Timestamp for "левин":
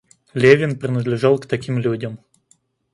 0.33-0.79